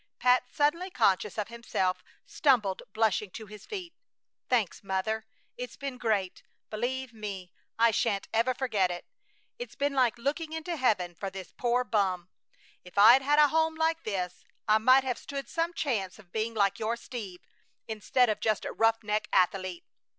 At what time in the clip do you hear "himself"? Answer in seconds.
1.49-2.03